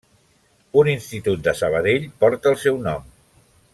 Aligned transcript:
Un 0.83 0.87
institut 0.93 1.43
de 1.49 1.53
Sabadell 1.59 2.09
porta 2.25 2.53
el 2.55 2.59
seu 2.65 2.81
nom. 2.89 3.07